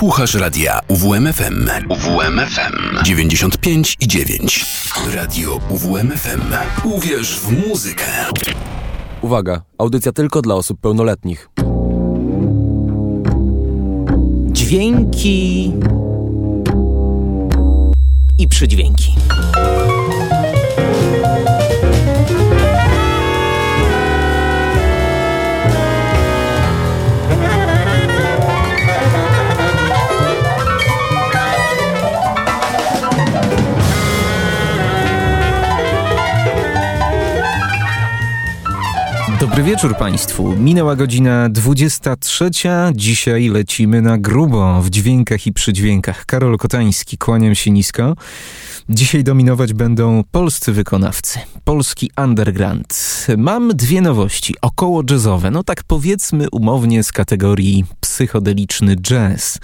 Słuchasz 0.00 0.34
radia 0.34 0.80
UWMFM. 0.88 1.68
UWMFM 1.88 3.04
95 3.04 3.96
i 4.00 4.08
9. 4.08 4.66
Radio 5.14 5.60
UWMFM. 5.70 6.40
Uwierz 6.84 7.40
w 7.40 7.68
muzykę. 7.68 8.04
Uwaga, 9.22 9.62
audycja 9.78 10.12
tylko 10.12 10.42
dla 10.42 10.54
osób 10.54 10.80
pełnoletnich. 10.80 11.48
Dźwięki 14.52 15.72
i 18.38 18.48
przydźwięki. 18.48 19.14
Dobry 39.50 39.64
wieczór 39.64 39.96
Państwu. 39.96 40.56
Minęła 40.56 40.96
godzina 40.96 41.48
23. 41.48 42.50
Dzisiaj 42.94 43.48
lecimy 43.48 44.02
na 44.02 44.18
grubo 44.18 44.82
w 44.82 44.90
dźwiękach 44.90 45.46
i 45.46 45.52
przydźwiękach. 45.52 46.26
Karol 46.26 46.58
Kotański, 46.58 47.18
kłaniam 47.18 47.54
się 47.54 47.70
nisko. 47.70 48.16
Dzisiaj 48.88 49.24
dominować 49.24 49.72
będą 49.72 50.22
polscy 50.30 50.72
wykonawcy, 50.72 51.38
polski 51.64 52.10
underground. 52.24 53.26
Mam 53.38 53.68
dwie 53.68 54.00
nowości, 54.00 54.54
około 54.60 55.02
jazzowe, 55.10 55.50
no 55.50 55.64
tak 55.64 55.84
powiedzmy 55.84 56.46
umownie 56.52 57.02
z 57.02 57.12
kategorii 57.12 57.84
psychodeliczny 58.00 58.96
jazz. 58.96 59.58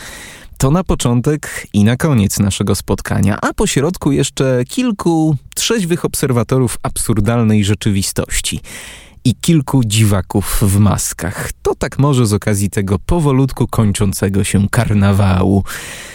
To 0.59 0.71
na 0.71 0.84
początek 0.84 1.67
i 1.73 1.84
na 1.84 1.97
koniec 1.97 2.39
naszego 2.39 2.75
spotkania, 2.75 3.39
a 3.43 3.55
po 3.55 3.67
środku 3.67 4.12
jeszcze 4.12 4.65
kilku 4.69 5.37
trzeźwych 5.55 6.05
obserwatorów 6.05 6.78
absurdalnej 6.83 7.65
rzeczywistości 7.65 8.61
i 9.27 9.34
kilku 9.34 9.84
dziwaków 9.84 10.58
w 10.62 10.78
maskach. 10.78 11.52
To 11.62 11.74
tak 11.74 11.98
może 11.98 12.27
z 12.27 12.32
okazji 12.32 12.70
tego 12.70 12.98
powolutku 12.98 13.66
kończącego 13.66 14.44
się 14.44 14.69
karnawału. 14.69 15.64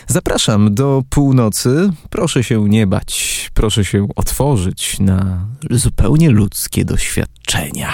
Zapraszam 0.08 0.76
do 0.76 1.04
północy. 1.10 1.90
Proszę 2.10 2.44
się 2.44 2.70
nie 2.70 2.88
bać, 2.88 3.52
proszę 3.54 3.86
się 3.86 4.08
otworzyć 4.16 5.00
na 5.00 5.46
zupełnie 5.72 6.30
ludzkie 6.30 6.86
doświadczenia. 6.86 7.92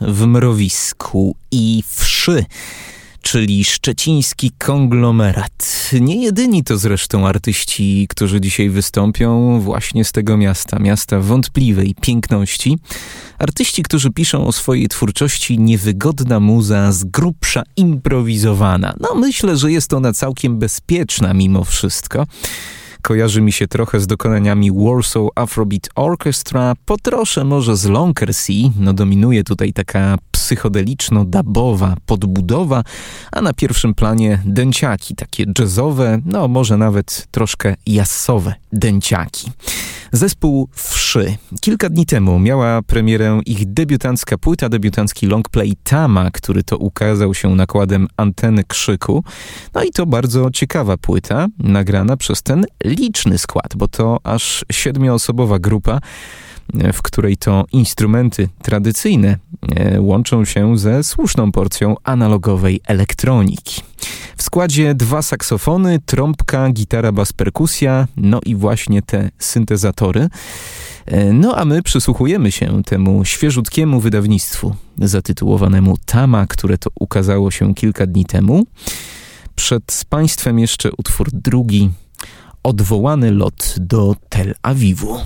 W 0.00 0.26
mrowisku 0.26 1.36
i 1.50 1.82
wszy 1.86 2.44
czyli 3.22 3.64
szczeciński 3.64 4.50
konglomerat. 4.58 5.90
Nie 6.00 6.22
jedyni 6.22 6.64
to 6.64 6.78
zresztą 6.78 7.26
artyści, 7.26 8.06
którzy 8.10 8.40
dzisiaj 8.40 8.70
wystąpią 8.70 9.60
właśnie 9.60 10.04
z 10.04 10.12
tego 10.12 10.36
miasta, 10.36 10.78
miasta 10.78 11.20
wątpliwej 11.20 11.94
piękności. 12.00 12.78
Artyści, 13.38 13.82
którzy 13.82 14.10
piszą 14.10 14.46
o 14.46 14.52
swojej 14.52 14.88
twórczości 14.88 15.58
niewygodna 15.58 16.40
muza 16.40 16.92
z 16.92 17.04
grubsza 17.04 17.62
improwizowana. 17.76 18.94
No 19.00 19.14
myślę, 19.14 19.56
że 19.56 19.72
jest 19.72 19.92
ona 19.92 20.12
całkiem 20.12 20.58
bezpieczna 20.58 21.34
mimo 21.34 21.64
wszystko 21.64 22.26
kojarzy 23.04 23.40
mi 23.40 23.52
się 23.52 23.68
trochę 23.68 24.00
z 24.00 24.06
dokonaniami 24.06 24.70
Warsaw 24.72 25.22
Afrobeat 25.34 25.88
Orchestra, 25.94 26.74
potroszę 26.84 27.44
może 27.44 27.76
z 27.76 27.86
Lonkersea, 27.86 28.70
no 28.78 28.92
dominuje 28.92 29.44
tutaj 29.44 29.72
taka 29.72 30.18
psychodeliczno-dabowa 30.32 31.96
podbudowa, 32.06 32.84
a 33.32 33.40
na 33.40 33.52
pierwszym 33.52 33.94
planie 33.94 34.42
dęciaki, 34.44 35.14
takie 35.14 35.44
jazzowe, 35.58 36.20
no 36.24 36.48
może 36.48 36.76
nawet 36.76 37.26
troszkę 37.30 37.74
jasowe 37.86 38.54
dęciaki. 38.72 39.50
Zespół 40.12 40.68
Wszy. 40.72 41.36
Kilka 41.60 41.88
dni 41.88 42.06
temu 42.06 42.38
miała 42.38 42.82
premierę 42.82 43.40
ich 43.46 43.72
debiutancka 43.72 44.38
płyta, 44.38 44.68
debiutancki 44.68 45.26
longplay 45.26 45.72
Tama, 45.84 46.30
który 46.30 46.62
to 46.62 46.78
ukazał 46.78 47.34
się 47.34 47.54
nakładem 47.54 48.08
Anteny 48.16 48.64
Krzyku. 48.64 49.24
No 49.74 49.82
i 49.82 49.90
to 49.90 50.06
bardzo 50.06 50.50
ciekawa 50.50 50.96
płyta, 50.96 51.46
nagrana 51.58 52.16
przez 52.16 52.42
ten 52.42 52.64
liczny 52.94 53.38
skład, 53.38 53.76
bo 53.76 53.88
to 53.88 54.18
aż 54.24 54.64
siedmioosobowa 54.72 55.58
grupa, 55.58 56.00
w 56.92 57.02
której 57.02 57.36
to 57.36 57.64
instrumenty 57.72 58.48
tradycyjne 58.62 59.38
e, 59.76 60.00
łączą 60.00 60.44
się 60.44 60.78
ze 60.78 61.04
słuszną 61.04 61.52
porcją 61.52 61.96
analogowej 62.04 62.80
elektroniki. 62.86 63.82
W 64.36 64.42
składzie 64.42 64.94
dwa 64.94 65.22
saksofony, 65.22 65.98
trąbka, 66.06 66.70
gitara, 66.70 67.12
bas, 67.12 67.32
perkusja, 67.32 68.06
no 68.16 68.40
i 68.46 68.54
właśnie 68.54 69.02
te 69.02 69.30
syntezatory. 69.38 70.28
E, 71.06 71.32
no 71.32 71.56
a 71.56 71.64
my 71.64 71.82
przysłuchujemy 71.82 72.52
się 72.52 72.82
temu 72.82 73.24
świeżutkiemu 73.24 74.00
wydawnictwu 74.00 74.74
zatytułowanemu 74.98 75.96
Tama, 76.06 76.46
które 76.46 76.78
to 76.78 76.90
ukazało 77.00 77.50
się 77.50 77.74
kilka 77.74 78.06
dni 78.06 78.24
temu. 78.24 78.66
Przed 79.54 80.04
Państwem 80.08 80.58
jeszcze 80.58 80.90
utwór 80.98 81.28
drugi, 81.32 81.90
odwołany 82.64 83.30
lot 83.30 83.74
do 83.80 84.16
Tel 84.28 84.54
Awiwu. 84.62 85.16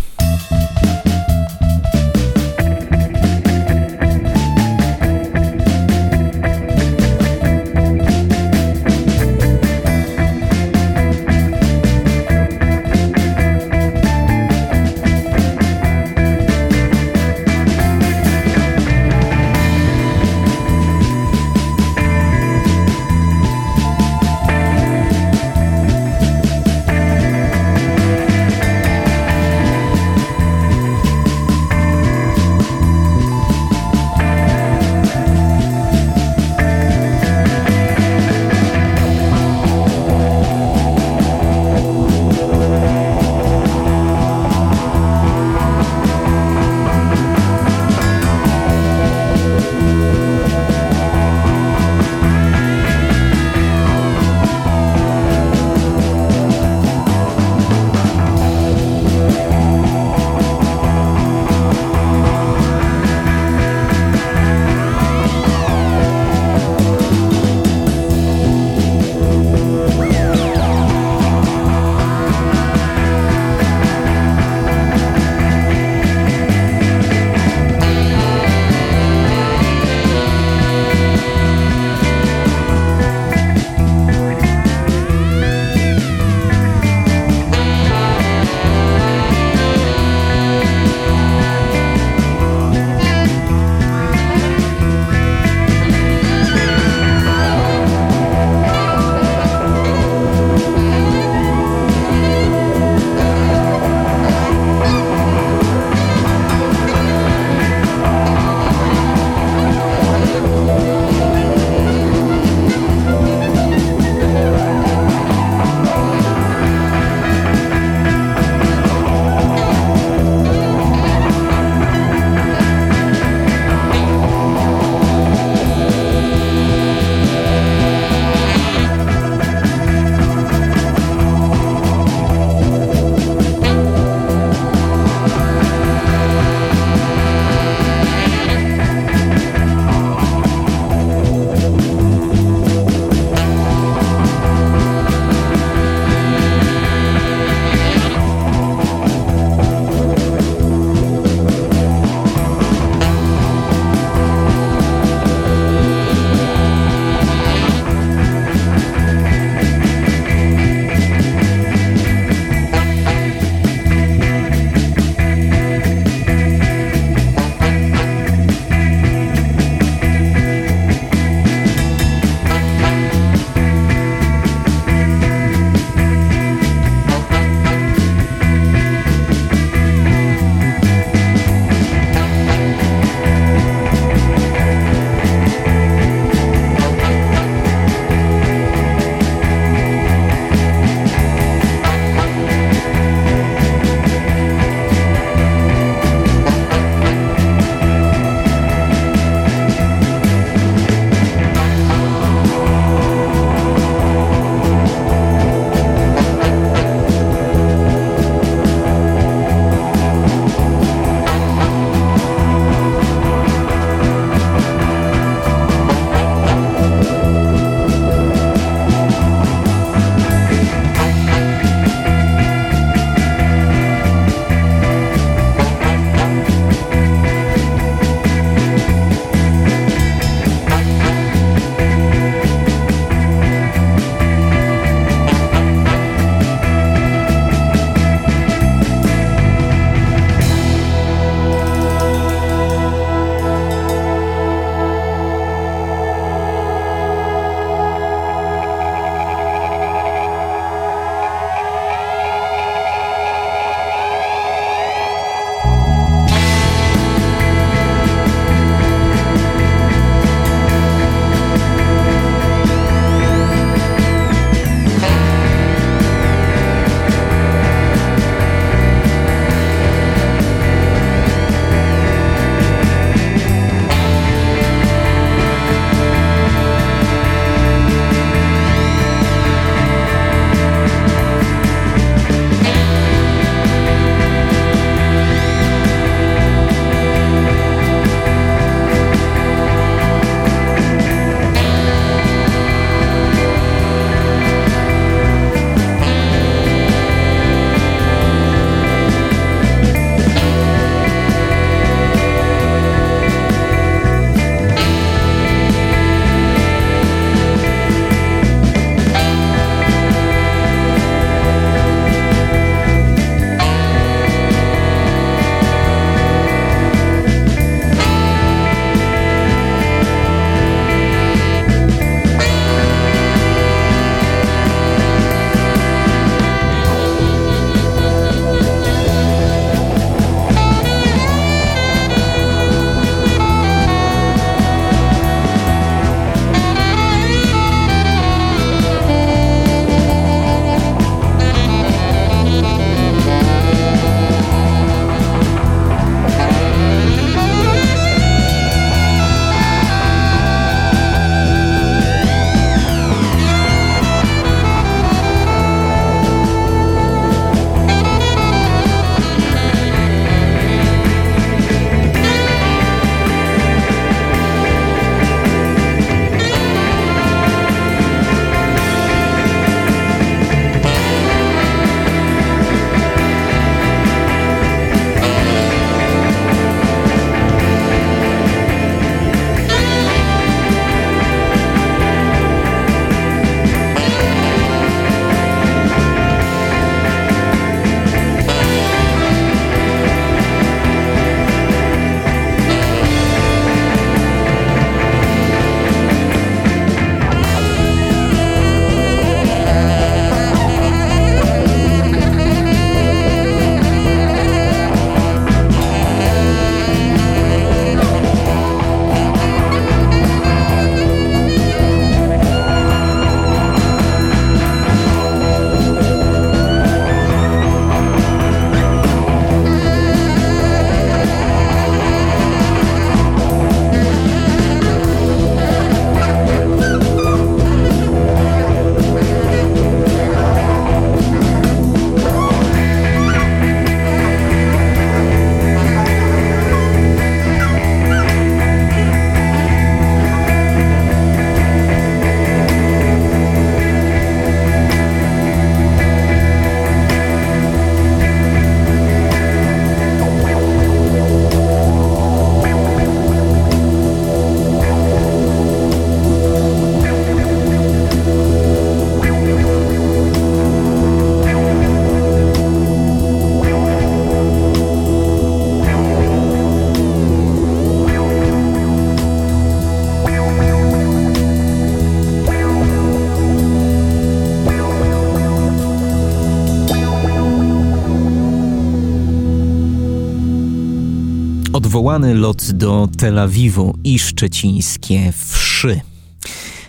Lot 482.17 482.72
do 482.72 483.08
Tel 483.19 483.38
Awiwu 483.38 483.94
i 484.05 484.19
szczecińskie 484.19 485.32
wszy. 485.32 486.00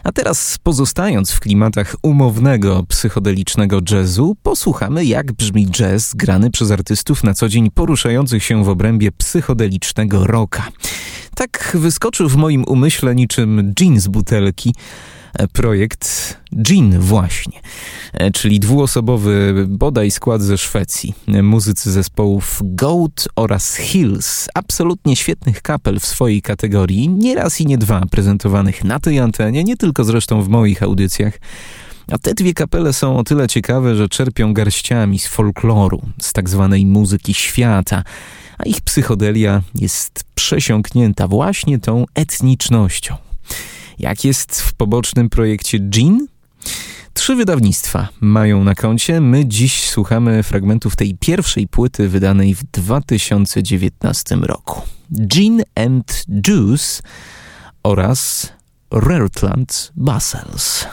A 0.03 0.11
teraz 0.11 0.57
pozostając 0.63 1.31
w 1.31 1.39
klimatach 1.39 1.95
umownego, 2.01 2.83
psychodelicznego 2.83 3.79
jazzu, 3.91 4.35
posłuchamy 4.43 5.05
jak 5.05 5.31
brzmi 5.31 5.67
jazz 5.67 6.13
grany 6.13 6.51
przez 6.51 6.71
artystów 6.71 7.23
na 7.23 7.33
co 7.33 7.49
dzień 7.49 7.71
poruszających 7.71 8.43
się 8.43 8.63
w 8.63 8.69
obrębie 8.69 9.11
psychodelicznego 9.11 10.27
rocka. 10.27 10.67
Tak 11.35 11.77
wyskoczył 11.79 12.29
w 12.29 12.35
moim 12.35 12.63
umyśle 12.63 13.15
niczym 13.15 13.73
z 13.95 14.07
butelki 14.07 14.73
projekt 15.53 16.37
Gin 16.61 16.99
właśnie, 16.99 17.61
czyli 18.33 18.59
dwuosobowy 18.59 19.65
bodaj 19.67 20.11
skład 20.11 20.41
ze 20.41 20.57
Szwecji. 20.57 21.13
Muzycy 21.43 21.91
zespołów 21.91 22.59
Goat 22.63 23.27
oraz 23.35 23.75
Hills, 23.75 24.47
absolutnie 24.53 25.15
świetnych 25.15 25.61
kapel 25.61 25.99
w 25.99 26.05
swojej 26.05 26.41
kategorii, 26.41 27.09
nie 27.09 27.35
raz 27.35 27.61
i 27.61 27.65
nie 27.65 27.77
dwa 27.77 28.05
prezentowanych 28.11 28.83
na 28.83 28.99
tej 28.99 29.19
antenie, 29.19 29.63
nie 29.63 29.77
tylko 29.77 30.03
zresztą 30.03 30.41
w 30.41 30.49
moich 30.49 30.83
audycjach. 30.83 31.39
A 32.11 32.17
te 32.17 32.33
dwie 32.33 32.53
kapele 32.53 32.93
są 32.93 33.17
o 33.17 33.23
tyle 33.23 33.47
ciekawe, 33.47 33.95
że 33.95 34.09
czerpią 34.09 34.53
garściami 34.53 35.19
z 35.19 35.27
folkloru, 35.27 36.01
z 36.21 36.33
tak 36.33 36.49
zwanej 36.49 36.85
muzyki 36.85 37.33
świata, 37.33 38.03
a 38.57 38.63
ich 38.63 38.81
psychodelia 38.81 39.61
jest 39.75 40.23
przesiąknięta 40.35 41.27
właśnie 41.27 41.79
tą 41.79 42.05
etnicznością. 42.15 43.15
Jak 43.99 44.25
jest 44.25 44.61
w 44.61 44.73
pobocznym 44.73 45.29
projekcie 45.29 45.79
Jean? 45.95 46.27
Trzy 47.13 47.35
wydawnictwa 47.35 48.07
mają 48.21 48.63
na 48.63 48.75
koncie. 48.75 49.21
My 49.21 49.45
dziś 49.45 49.89
słuchamy 49.89 50.43
fragmentów 50.43 50.95
tej 50.95 51.17
pierwszej 51.19 51.67
płyty 51.67 52.09
wydanej 52.09 52.55
w 52.55 52.63
2019 52.63 54.35
roku. 54.35 54.81
Gin 55.27 55.63
and 55.75 56.25
Juice 56.47 57.01
oraz 57.83 58.51
Rertland 58.91 59.91
Basels. 59.95 60.85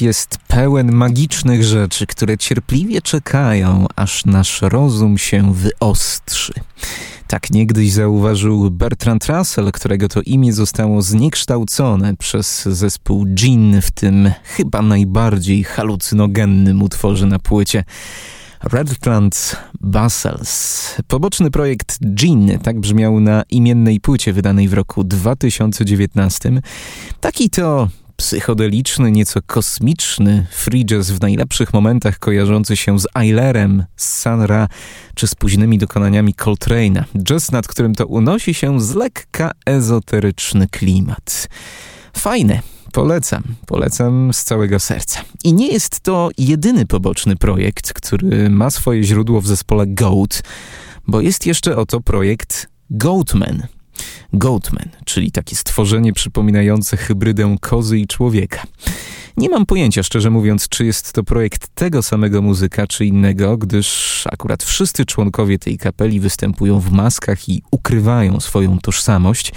Jest 0.00 0.38
pełen 0.48 0.92
magicznych 0.92 1.64
rzeczy, 1.64 2.06
które 2.06 2.38
cierpliwie 2.38 3.02
czekają, 3.02 3.86
aż 3.96 4.24
nasz 4.24 4.62
rozum 4.62 5.18
się 5.18 5.54
wyostrzy. 5.54 6.52
Tak 7.26 7.50
niegdyś 7.50 7.92
zauważył 7.92 8.70
Bertrand 8.70 9.26
Russell, 9.26 9.72
którego 9.72 10.08
to 10.08 10.20
imię 10.22 10.52
zostało 10.52 11.02
zniekształcone 11.02 12.16
przez 12.16 12.62
zespół 12.62 13.26
Gin 13.26 13.80
w 13.82 13.90
tym 13.90 14.30
chyba 14.44 14.82
najbardziej 14.82 15.64
halucynogennym 15.64 16.82
utworze 16.82 17.26
na 17.26 17.38
płycie. 17.38 17.84
Redland 18.62 19.56
Bustles. 19.80 20.94
Poboczny 21.08 21.50
projekt 21.50 21.98
Gin, 22.14 22.58
tak 22.58 22.80
brzmiał 22.80 23.20
na 23.20 23.42
imiennej 23.50 24.00
płycie 24.00 24.32
wydanej 24.32 24.68
w 24.68 24.74
roku 24.74 25.04
2019. 25.04 26.60
Taki 27.20 27.50
to 27.50 27.88
psychodeliczny, 28.16 29.10
nieco 29.10 29.40
kosmiczny 29.46 30.46
free 30.50 30.84
jazz 30.84 31.10
w 31.10 31.20
najlepszych 31.20 31.72
momentach 31.72 32.18
kojarzący 32.18 32.76
się 32.76 32.98
z 32.98 33.06
Eilerem, 33.14 33.84
z 33.96 34.20
Sanra 34.20 34.68
czy 35.14 35.26
z 35.26 35.34
późnymi 35.34 35.78
dokonaniami 35.78 36.34
Coltrane'a. 36.34 37.04
Jazz, 37.22 37.52
nad 37.52 37.68
którym 37.68 37.94
to 37.94 38.06
unosi 38.06 38.54
się 38.54 38.80
z 38.80 38.94
lekka 38.94 39.50
ezoteryczny 39.66 40.68
klimat. 40.68 41.48
Fajne, 42.16 42.60
Polecam, 42.92 43.42
polecam 43.66 44.32
z 44.32 44.44
całego 44.44 44.80
serca. 44.80 45.20
I 45.44 45.52
nie 45.52 45.68
jest 45.72 46.00
to 46.00 46.30
jedyny 46.38 46.86
poboczny 46.86 47.36
projekt, 47.36 47.92
który 47.92 48.50
ma 48.50 48.70
swoje 48.70 49.02
źródło 49.02 49.40
w 49.40 49.46
zespole 49.46 49.86
Goat, 49.86 50.42
bo 51.06 51.20
jest 51.20 51.46
jeszcze 51.46 51.76
oto 51.76 52.00
projekt 52.00 52.68
Goatman. 52.90 53.62
Goatman, 54.32 54.88
czyli 55.04 55.30
takie 55.30 55.56
stworzenie 55.56 56.12
przypominające 56.12 56.96
hybrydę 56.96 57.56
kozy 57.60 57.98
i 57.98 58.06
człowieka. 58.06 58.62
Nie 59.36 59.48
mam 59.48 59.66
pojęcia, 59.66 60.02
szczerze 60.02 60.30
mówiąc, 60.30 60.68
czy 60.68 60.84
jest 60.84 61.12
to 61.12 61.24
projekt 61.24 61.68
tego 61.74 62.02
samego 62.02 62.42
muzyka, 62.42 62.86
czy 62.86 63.06
innego, 63.06 63.56
gdyż 63.56 64.24
akurat 64.32 64.62
wszyscy 64.62 65.04
członkowie 65.04 65.58
tej 65.58 65.78
kapeli 65.78 66.20
występują 66.20 66.80
w 66.80 66.92
maskach 66.92 67.48
i 67.48 67.62
ukrywają 67.70 68.40
swoją 68.40 68.78
tożsamość. 68.78 69.52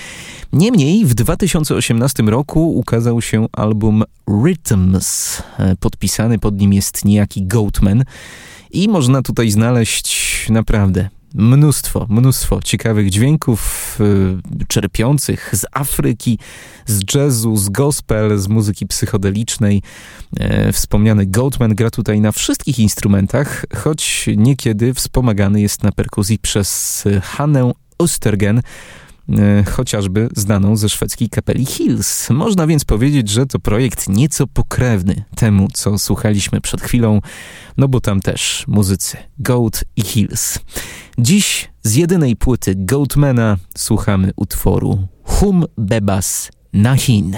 Niemniej 0.54 1.06
w 1.06 1.14
2018 1.14 2.24
roku 2.24 2.78
ukazał 2.78 3.22
się 3.22 3.48
album 3.52 4.04
Rhythms. 4.44 5.44
Podpisany 5.80 6.40
pod 6.40 6.60
nim 6.60 6.74
jest 6.74 7.06
niejaki 7.06 7.48
Goatman 7.48 8.04
i 8.72 8.90
można 8.90 9.22
tutaj 9.22 9.52
znaleźć 9.52 10.46
naprawdę 10.50 11.10
mnóstwo, 11.34 12.06
mnóstwo 12.10 12.60
ciekawych 12.62 13.10
dźwięków 13.10 13.98
y, 14.62 14.66
czerpiących 14.68 15.50
z 15.54 15.66
Afryki, 15.72 16.40
z 16.86 17.16
jazzu, 17.16 17.58
z 17.58 17.70
gospel, 17.70 18.38
z 18.38 18.48
muzyki 18.48 18.88
psychodelicznej. 18.88 19.82
E, 20.40 20.74
wspomniany 20.74 21.26
Goldman 21.26 21.76
gra 21.76 21.90
tutaj 21.90 22.22
na 22.22 22.32
wszystkich 22.32 22.80
instrumentach, 22.80 23.66
choć 23.76 24.30
niekiedy 24.38 24.94
wspomagany 24.94 25.62
jest 25.62 25.84
na 25.84 25.92
perkusji 25.92 26.40
przez 26.40 27.04
Hannę 27.24 27.72
Ostergen, 27.98 28.62
chociażby 29.66 30.30
znaną 30.36 30.76
ze 30.76 30.90
szwedzkiej 30.90 31.30
kapeli 31.30 31.66
Hills. 31.66 32.30
Można 32.30 32.68
więc 32.68 32.86
powiedzieć, 32.86 33.30
że 33.30 33.46
to 33.46 33.60
projekt 33.60 34.10
nieco 34.10 34.48
pokrewny 34.48 35.24
temu, 35.36 35.68
co 35.74 35.98
słuchaliśmy 35.98 36.62
przed 36.62 36.82
chwilą, 36.82 37.22
no 37.78 37.88
bo 37.88 38.02
tam 38.02 38.22
też 38.22 38.64
muzycy 38.68 39.18
Goat 39.40 39.84
i 39.96 40.02
Hills. 40.02 40.60
Dziś 41.18 41.70
z 41.84 41.96
jedynej 41.96 42.36
płyty 42.36 42.74
Goatmana 42.78 43.58
słuchamy 43.78 44.32
utworu 44.36 45.08
Hum 45.24 45.66
Bebas 45.78 46.52
Nahin. 46.74 47.38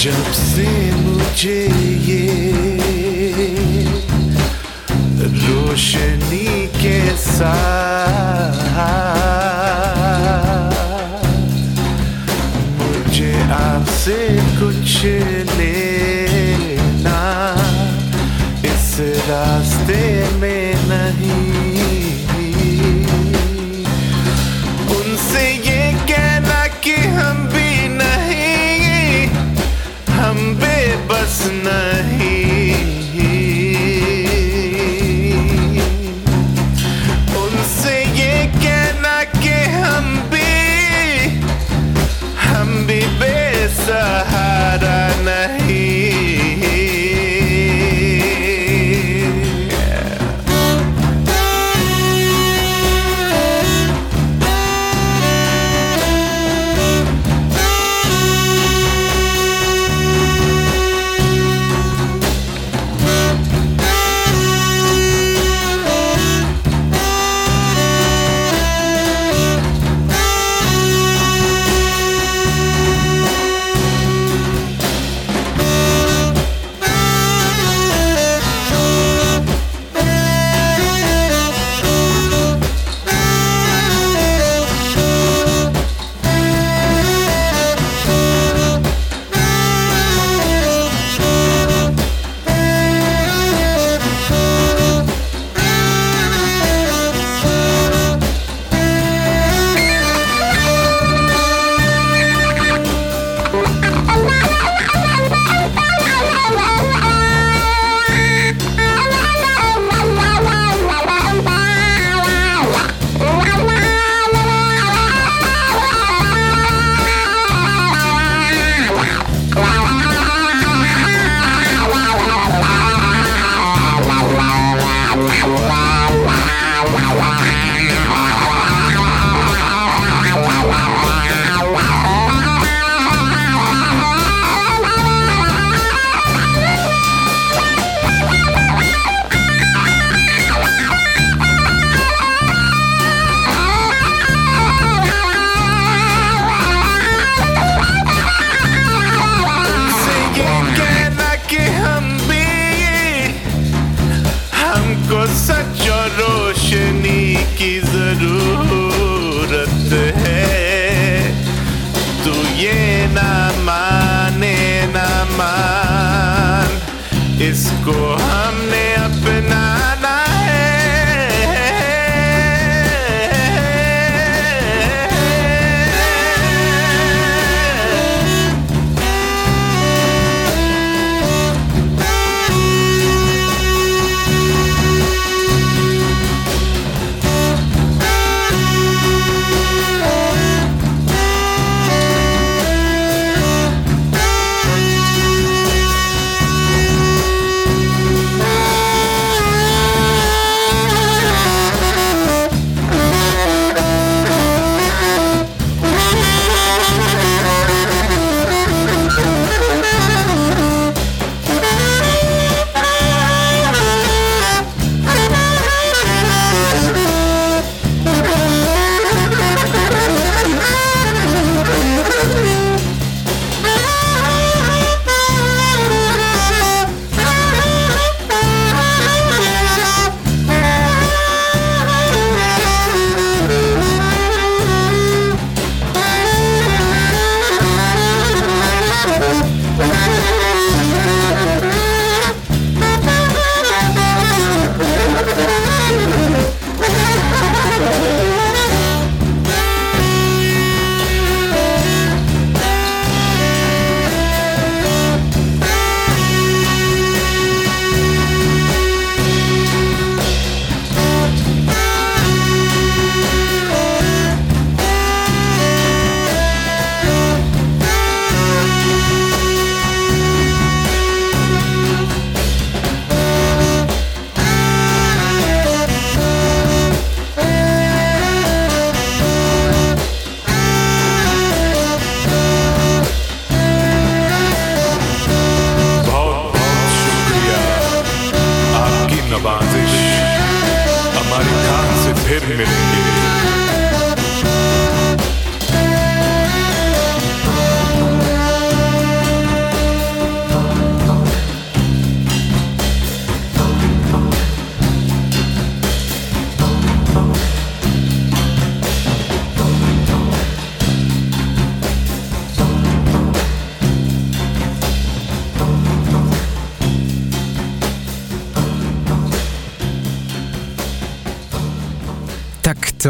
जब 0.00 0.30
से 0.32 0.66
मुझे 0.96 1.56
ये 2.08 2.28
रोशनी 5.32 6.66
के 6.76 7.00
साथ 7.16 7.60
मुझे 12.78 13.32
आपसे 13.58 14.16
कुछ 14.60 14.96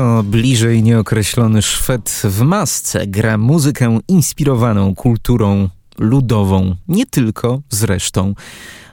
Tak 0.01 0.07
to 0.07 0.23
bliżej 0.23 0.83
nieokreślony 0.83 1.63
Szwed 1.63 2.23
w 2.25 2.41
masce 2.41 3.07
gra 3.07 3.39
muzykę 3.39 3.99
inspirowaną 4.09 4.95
kulturą 4.95 5.69
ludową, 5.99 6.77
nie 6.89 7.07
tylko 7.07 7.61
zresztą 7.71 8.35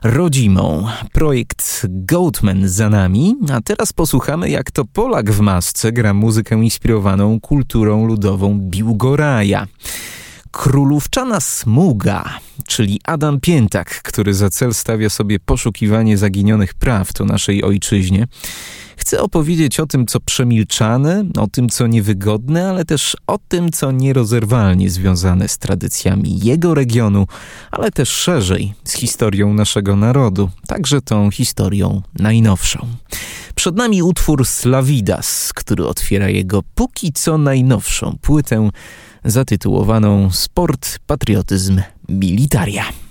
rodzimą. 0.03 0.87
Projekt 1.11 1.85
Goatman 1.89 2.69
za 2.69 2.89
nami, 2.89 3.35
a 3.53 3.61
teraz 3.61 3.93
posłuchamy 3.93 4.49
jak 4.49 4.71
to 4.71 4.85
Polak 4.85 5.31
w 5.31 5.39
masce 5.39 5.91
gra 5.91 6.13
muzykę 6.13 6.55
inspirowaną 6.55 7.39
kulturą 7.39 8.05
ludową 8.05 8.59
Biłgoraja. 8.59 9.67
Królówczana 10.51 11.39
smuga, 11.39 12.39
czyli 12.65 13.01
Adam 13.03 13.39
Piętak, 13.39 14.01
który 14.01 14.33
za 14.33 14.49
cel 14.49 14.73
stawia 14.73 15.09
sobie 15.09 15.39
poszukiwanie 15.39 16.17
zaginionych 16.17 16.73
praw 16.73 17.13
to 17.13 17.25
naszej 17.25 17.63
ojczyźnie, 17.63 18.27
chce 18.97 19.21
opowiedzieć 19.21 19.79
o 19.79 19.85
tym, 19.85 20.05
co 20.05 20.19
przemilczane, 20.19 21.23
o 21.37 21.47
tym, 21.47 21.69
co 21.69 21.87
niewygodne, 21.87 22.69
ale 22.69 22.85
też 22.85 23.17
o 23.27 23.39
tym, 23.47 23.71
co 23.71 23.91
nierozerwalnie 23.91 24.89
związane 24.89 25.47
z 25.47 25.57
tradycjami 25.57 26.39
jego 26.39 26.73
regionu, 26.73 27.27
ale 27.71 27.91
też 27.91 28.09
szerzej 28.09 28.73
z 28.83 28.93
historią 28.93 29.53
naszego 29.53 29.95
narodu, 29.95 30.49
także 30.67 31.01
tą 31.01 31.31
historią 31.31 32.01
najnowszą. 32.19 32.87
Przed 33.55 33.75
nami 33.75 34.03
utwór 34.03 34.45
Slavidas, 34.45 35.53
który 35.53 35.87
otwiera 35.87 36.29
jego 36.29 36.63
póki 36.75 37.13
co 37.13 37.37
najnowszą 37.37 38.17
płytę 38.21 38.69
zatytułowaną 39.25 40.31
Sport, 40.31 40.99
Patriotyzm, 41.07 41.81
Militaria. 42.09 43.06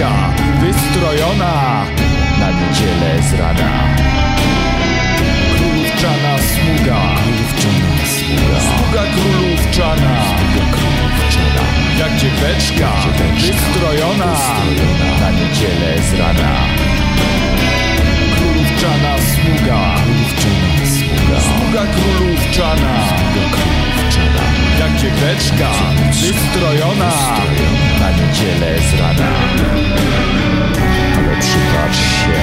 Dzieweczka 0.00 0.32
wystrojona 0.60 1.84
Na 2.40 2.50
niedzielę 2.50 3.22
z 3.22 3.32
rana. 3.40 3.70
Królówczana 5.56 6.38
smuga 6.38 7.00
Królówczana 7.16 8.06
smuga 8.16 8.60
Smuga 8.60 9.02
królówczana. 9.14 10.12
Smuga 10.28 10.64
królówczana. 10.72 11.62
Jak 11.98 12.16
dzieweczka 12.16 12.90
wystrojona 13.34 14.32
Na 15.20 15.30
niedzielę 15.30 16.02
z 16.10 16.18
rana. 16.20 16.52
Królówczana 18.36 19.12
smuga 19.18 19.94
Królówczana 20.04 20.86
smuga 20.96 21.40
Smuga 21.40 21.82
królówczana. 21.94 22.92
Smuga 23.08 23.44
królówczana 23.50 24.29
Jak 24.80 24.96
dzieweczka 24.96 25.70
wystrojona 26.10 27.12
Na 28.00 28.10
niedzielę 28.10 28.78
z 28.78 29.00
rana. 29.00 29.32
Ale 31.18 31.40
przypatrz 31.40 31.98
się 31.98 32.40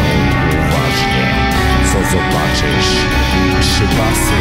uważnie 0.47 1.25
Co 1.85 2.11
zobaczysz. 2.11 2.91
Trzy 3.61 3.83
pasy 3.97 4.39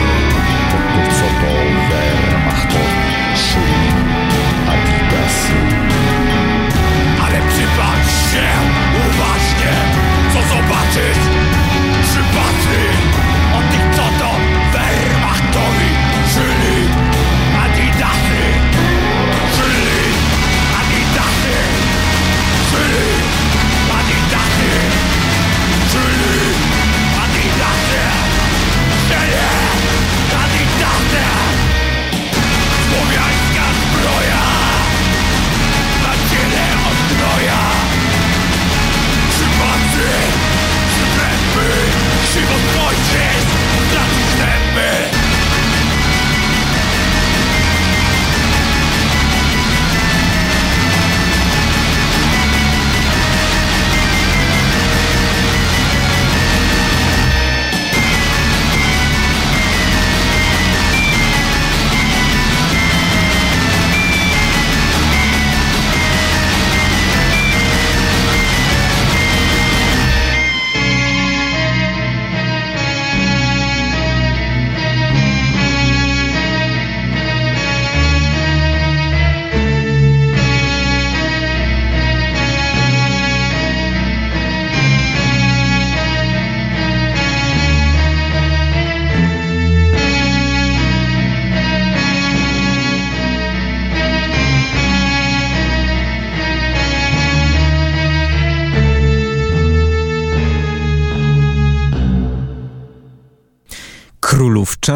tu 0.70 1.14
co 1.14 1.26
to 1.40 1.52
Wehrmachtowi 1.88 3.06
Szyli 3.36 3.88
Adidasy 4.68 5.86
ale 7.26 7.38
przypatrz 7.48 8.32
się 8.32 8.46
uważnie, 9.06 9.72
co 10.32 10.40
zobaczysz 10.54 11.25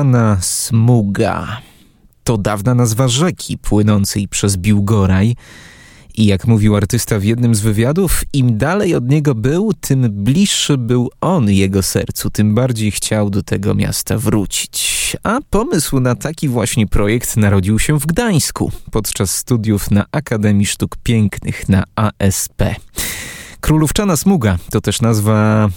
Królówczana 0.00 0.38
smuga. 0.40 1.60
To 2.24 2.38
dawna 2.38 2.74
nazwa 2.74 3.08
rzeki 3.08 3.58
płynącej 3.58 4.28
przez 4.28 4.56
Biłgoraj. 4.56 5.36
I 6.14 6.26
jak 6.26 6.46
mówił 6.46 6.76
artysta 6.76 7.18
w 7.18 7.24
jednym 7.24 7.54
z 7.54 7.60
wywiadów, 7.60 8.22
im 8.32 8.58
dalej 8.58 8.94
od 8.94 9.08
niego 9.08 9.34
był, 9.34 9.72
tym 9.80 10.08
bliższy 10.10 10.78
był 10.78 11.10
on 11.20 11.50
jego 11.50 11.82
sercu, 11.82 12.30
tym 12.30 12.54
bardziej 12.54 12.90
chciał 12.90 13.30
do 13.30 13.42
tego 13.42 13.74
miasta 13.74 14.18
wrócić. 14.18 15.16
A 15.22 15.38
pomysł 15.50 16.00
na 16.00 16.14
taki 16.14 16.48
właśnie 16.48 16.86
projekt 16.86 17.36
narodził 17.36 17.78
się 17.78 17.98
w 17.98 18.06
Gdańsku 18.06 18.72
podczas 18.90 19.36
studiów 19.36 19.90
na 19.90 20.04
Akademii 20.12 20.66
Sztuk 20.66 20.96
Pięknych 20.96 21.68
na 21.68 21.84
ASP. 21.96 22.62
Królówczana 23.60 24.16
Smuga 24.16 24.58
to 24.70 24.80
też 24.80 25.00
nazwa 25.00 25.68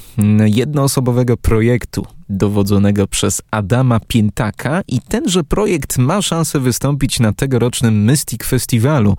jednoosobowego 0.46 1.38
projektu 1.38 2.06
dowodzonego 2.30 3.08
przez 3.08 3.42
Adama 3.52 4.00
Piętaka 4.00 4.82
i 4.88 5.02
tenże 5.02 5.44
projekt 5.44 5.98
ma 5.98 6.22
szansę 6.22 6.60
wystąpić 6.60 7.20
na 7.20 7.34
tegorocznym 7.34 8.06
Mystic 8.06 8.44
Festiwalu. 8.44 9.18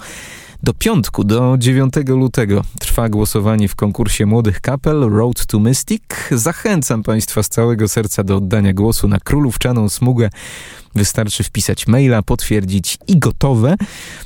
Do 0.64 0.74
piątku, 0.74 1.24
do 1.24 1.56
9 1.58 1.94
lutego 2.06 2.64
trwa 2.80 3.08
głosowanie 3.08 3.68
w 3.68 3.74
konkursie 3.74 4.26
młodych 4.26 4.60
kapel 4.60 5.00
Road 5.00 5.46
to 5.46 5.60
Mystic. 5.60 6.02
Zachęcam 6.30 7.02
Państwa 7.02 7.42
z 7.42 7.48
całego 7.48 7.88
serca 7.88 8.24
do 8.24 8.36
oddania 8.36 8.72
głosu 8.72 9.08
na 9.08 9.20
królówczaną 9.20 9.88
smugę. 9.88 10.30
Wystarczy 10.94 11.42
wpisać 11.42 11.86
maila, 11.86 12.22
potwierdzić 12.22 12.98
i 13.06 13.18
gotowe. 13.18 13.76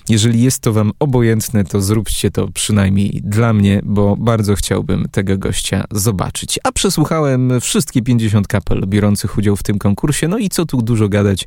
Jeżeli 0.08 0.42
jest 0.42 0.60
to 0.60 0.72
Wam 0.72 0.92
obojętne, 0.98 1.64
to 1.64 1.80
zróbcie 1.80 2.30
to 2.30 2.48
przynajmniej 2.48 3.20
dla 3.24 3.52
mnie, 3.52 3.80
bo 3.84 4.16
bardzo 4.16 4.54
chciałbym 4.54 5.08
tego 5.12 5.38
gościa 5.38 5.84
zobaczyć. 5.90 6.58
A 6.64 6.72
przesłuchałem 6.72 7.60
wszystkie 7.60 8.02
50 8.02 8.46
kapel 8.46 8.84
biorących 8.86 9.38
udział 9.38 9.56
w 9.56 9.62
tym 9.62 9.78
konkursie. 9.78 10.28
No 10.28 10.38
i 10.38 10.48
co 10.48 10.66
tu 10.66 10.82
dużo 10.82 11.08
gadać, 11.08 11.46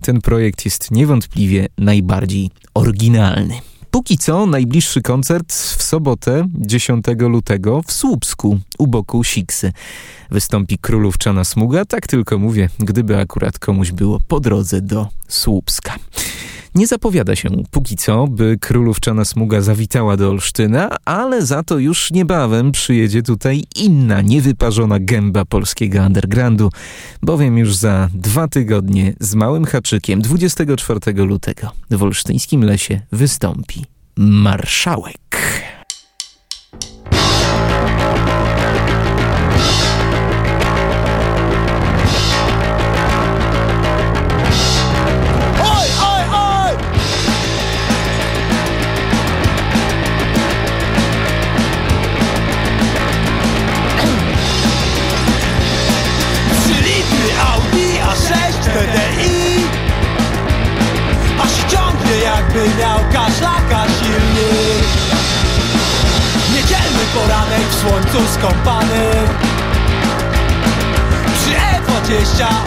ten 0.00 0.20
projekt 0.20 0.64
jest 0.64 0.90
niewątpliwie 0.90 1.68
najbardziej 1.78 2.50
oryginalny. 2.74 3.60
Póki 3.90 4.18
co 4.18 4.46
najbliższy 4.46 5.02
koncert 5.02 5.52
w 5.52 5.82
sobotę 5.82 6.48
10 6.54 7.04
lutego 7.18 7.82
w 7.86 7.92
Słupsku 7.92 8.60
u 8.78 8.86
boku 8.86 9.24
Siksy. 9.24 9.72
Wystąpi 10.30 10.78
Królówczana 10.78 11.44
Smuga, 11.44 11.84
tak 11.84 12.06
tylko 12.06 12.38
mówię, 12.38 12.68
gdyby 12.78 13.16
akurat 13.16 13.58
komuś 13.58 13.92
było 13.92 14.20
po 14.28 14.40
drodze 14.40 14.80
do 14.80 15.08
Słupska. 15.28 15.94
Nie 16.78 16.86
zapowiada 16.86 17.36
się 17.36 17.50
póki 17.70 17.96
co, 17.96 18.26
by 18.26 18.58
królówczana 18.60 19.24
smuga 19.24 19.60
zawitała 19.60 20.16
do 20.16 20.30
Olsztyna, 20.30 20.96
ale 21.04 21.46
za 21.46 21.62
to 21.62 21.78
już 21.78 22.10
niebawem 22.10 22.72
przyjedzie 22.72 23.22
tutaj 23.22 23.64
inna 23.76 24.20
niewyparzona 24.20 24.98
gęba 25.00 25.44
polskiego 25.44 26.02
undergroundu, 26.02 26.70
bowiem 27.22 27.58
już 27.58 27.76
za 27.76 28.08
dwa 28.14 28.48
tygodnie 28.48 29.14
z 29.20 29.34
małym 29.34 29.64
haczykiem 29.64 30.22
24 30.22 31.12
lutego 31.12 31.70
w 31.90 32.02
olsztyńskim 32.02 32.64
lesie 32.64 33.00
wystąpi 33.12 33.84
marszałek. 34.16 35.18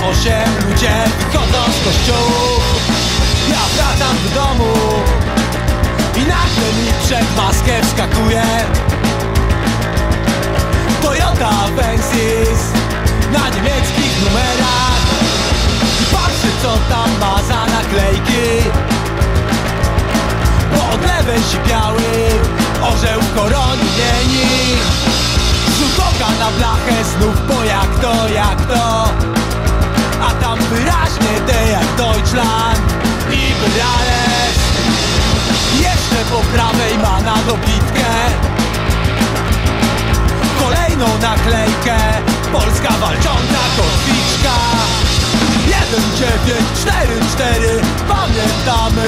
E28 0.01 0.69
ludzie 0.69 0.91
wychodzą 1.19 1.71
z 1.71 1.85
kościołów 1.85 2.63
Ja 3.49 3.59
wracam 3.75 4.17
do 4.23 4.41
domu 4.41 4.73
I 6.15 6.19
nagle 6.19 6.67
mi 6.77 6.91
przed 7.05 7.37
maskę 7.37 7.81
wskakuje 7.81 8.43
Toyota 11.01 11.49
Avensis 11.49 12.61
na 13.33 13.49
niemieckich 13.49 14.15
numerach. 14.25 15.01
I 16.01 16.05
patrzę 16.15 16.47
co 16.61 16.77
tam 16.89 17.19
ma 17.19 17.43
za 17.43 17.65
naklejki. 17.65 18.69
Bo 20.75 20.93
od 20.93 21.01
lewej 21.01 21.41
biały 21.67 22.01
Orzeł 22.81 23.21
w 23.21 23.35
koronie 23.35 23.83
mieni. 23.97 24.77
Rzut 25.77 25.99
oka 25.99 26.31
na 26.39 26.51
blachę 26.51 27.03
znów 27.03 27.47
Bo 27.47 27.63
jak 27.63 27.99
to, 28.01 28.29
jak 28.33 28.61
to 28.61 29.40
A 30.51 30.53
tam 30.53 30.63
wyraźnie 30.65 31.41
D 31.47 31.53
jak 31.71 31.85
Deutschland 31.97 32.81
I 33.31 33.53
Brales 33.59 34.59
Jeszcze 35.79 36.25
po 36.31 36.39
prawej 36.53 36.97
ma 36.97 37.21
na 37.21 37.35
dobitkę 37.35 38.05
Kolejną 40.59 41.07
naklejkę. 41.21 41.97
Polska 42.51 42.89
walcząca 42.89 43.61
kotwiczka. 43.77 44.55
1, 45.67 45.81
9, 46.17 46.31
4, 46.81 46.95
4 47.35 47.81
Pamiętamy. 48.07 49.07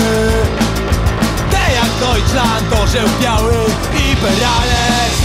Jak 1.74 1.92
Deutschland, 2.00 2.74
orzeł 2.84 3.08
biały 3.22 3.54
i 3.96 4.16
Perales 4.16 5.16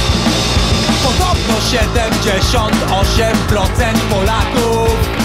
Podobno 1.05 1.55
78% 1.71 3.99
Polaków 4.11 5.18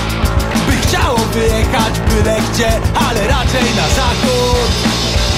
gdzie, 2.51 2.71
ale 3.07 3.27
raczej 3.27 3.67
na 3.75 3.87
zachód. 3.99 4.71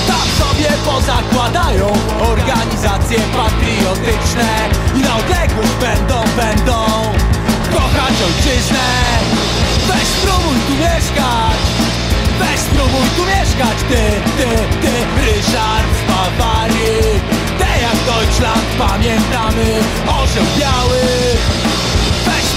Tam 0.07 0.27
sobie 0.41 0.69
pozakładają 0.85 1.87
organizacje 2.31 3.17
patriotyczne 3.37 4.49
I 4.95 4.99
na 4.99 5.15
odległość 5.15 5.75
będą, 5.81 6.15
będą 6.37 6.75
kochać 7.73 8.15
ojczyznę. 8.27 8.87
Weź 9.87 10.07
spróbuj 10.17 10.57
tu 10.67 10.73
mieszkać 10.73 11.59
Weź 12.39 12.59
spróbuj 12.59 13.07
tu 13.17 13.23
mieszkać 13.25 13.77
Ty, 13.89 14.01
ty, 14.37 14.47
ty 14.81 14.91
Ryszard 15.25 15.89
z 15.99 16.11
Bawarii. 16.11 17.19
Te 17.59 17.81
jak 17.81 17.97
Deutschland 18.05 18.65
pamiętamy 18.77 19.65
Orzeł 20.07 20.45
biały 20.59 21.01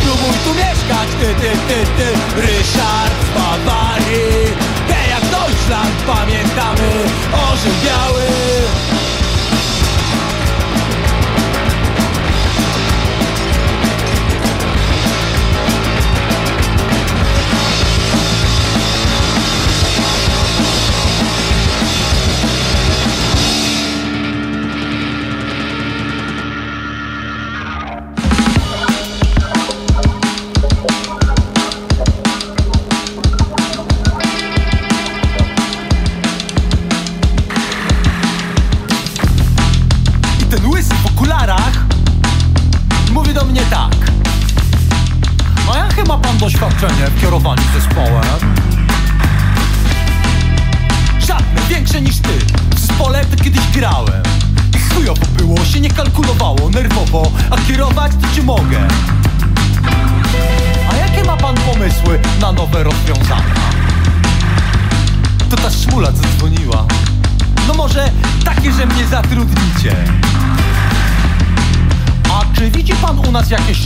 spróbuj 0.08 0.36
tu 0.44 0.54
mieszkać. 0.54 1.08
Ty, 1.20 1.34
ty, 1.34 1.50
ty, 1.68 1.86
ty. 1.96 2.40
Ryszard 2.40 3.12
z 3.26 3.38
Bawarii. 3.38 4.54
Te 4.88 5.08
jak 5.10 5.22
Deutschland 5.22 6.02
pamiętamy 6.06 6.90
Orzeł 7.32 7.72
biały 7.84 8.26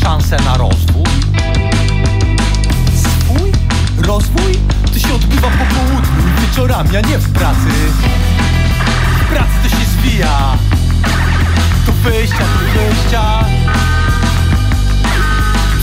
szanse 0.02 0.36
na 0.36 0.56
rozwój? 0.56 1.04
Rozwój? 3.98 4.58
To 4.92 4.98
się 4.98 5.14
odbywa 5.14 5.48
po 5.48 5.74
południu 5.74 6.22
wieczorami, 6.40 6.96
a 6.96 7.00
nie 7.00 7.18
w 7.18 7.32
pracy. 7.32 7.70
W 9.20 9.24
pracy 9.24 9.52
to 9.62 9.68
się 9.68 9.84
zwija. 9.84 10.56
To 11.86 11.92
wyjścia, 11.92 12.36
to 12.38 12.78
wyjścia. 12.78 13.44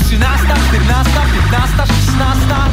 Trzynasta, 0.05 0.55
czternasta, 0.67 1.21
piętnasta, 1.33 1.85
szesnasta. 1.85 2.67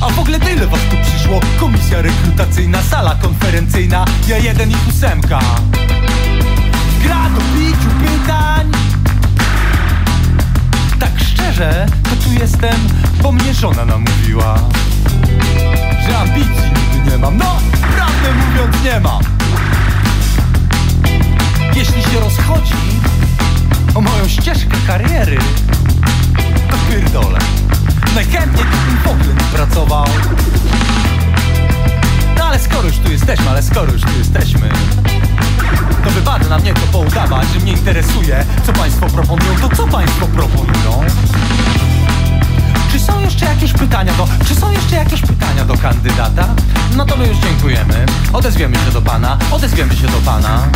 A 0.00 0.08
w 0.08 0.18
ogóle 0.18 0.40
tyle 0.40 0.66
was 0.66 0.80
tu 0.80 0.96
przyszło. 1.02 1.40
Komisja 1.60 2.02
rekrutacyjna, 2.02 2.82
sala 2.82 3.14
konferencyjna. 3.14 4.04
Ja 4.28 4.38
jeden 4.38 4.70
i 4.70 4.76
ósemka. 4.88 5.40
Gra 7.02 7.30
do 7.30 7.40
piciu 7.40 7.90
pytań 8.00 8.87
Tak 10.98 11.12
szczerze, 11.32 11.86
to 12.02 12.10
tu 12.10 12.32
jestem 12.40 12.76
żona 13.60 13.84
namówiła. 13.84 14.58
Że 16.08 16.18
ambicji 16.18 16.72
nigdy 16.94 17.10
nie 17.10 17.18
mam. 17.18 17.36
No, 17.36 17.56
prawdę 17.96 18.34
mówiąc 18.34 18.84
nie 18.84 19.00
mam. 19.00 19.22
Jeśli 21.74 22.02
się 22.02 22.20
rozchodzi 22.20 22.74
O 23.94 24.00
moją 24.00 24.28
ścieżkę 24.28 24.76
kariery 24.86 25.38
To 26.70 26.76
pierdolę. 26.90 27.38
Najchętniej 28.14 28.64
bym 28.64 28.98
w 29.04 29.06
ogóle 29.06 29.34
nie 29.34 29.56
pracował. 29.56 30.06
No 32.38 32.44
ale 32.44 32.58
skoro 32.58 32.88
już 32.88 32.98
tu 32.98 33.10
jesteśmy, 33.10 33.50
ale 33.50 33.62
skoro 33.62 33.92
już 33.92 34.02
tu 34.02 34.18
jesteśmy 34.18 34.70
to 36.08 36.14
wypada 36.14 36.48
na 36.48 36.58
mnie 36.58 36.74
to 36.74 36.80
poudawać, 36.92 37.48
że 37.54 37.60
mnie 37.60 37.72
interesuje 37.72 38.44
Co 38.66 38.72
państwo 38.72 39.06
proponują, 39.06 39.54
to 39.60 39.76
co 39.76 39.86
państwo 39.86 40.26
proponują? 40.26 41.04
Czy 42.92 43.00
są 43.00 43.20
jeszcze 43.20 43.44
jakieś 43.44 43.72
pytania 43.72 44.12
do... 44.12 44.28
Czy 44.48 44.54
są 44.54 44.72
jeszcze 44.72 44.96
jakieś 44.96 45.20
pytania 45.20 45.64
do 45.64 45.76
kandydata? 45.76 46.48
No 46.96 47.04
to 47.04 47.16
my 47.16 47.26
już 47.28 47.36
dziękujemy 47.36 48.06
Odezwiemy 48.32 48.76
się 48.76 48.90
do 48.92 49.02
pana, 49.02 49.38
odezwiemy 49.50 49.96
się 49.96 50.06
do 50.06 50.18
pana 50.24 50.68